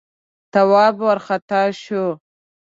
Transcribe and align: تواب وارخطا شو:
تواب 0.53 0.95
وارخطا 1.05 1.61
شو: 1.81 2.05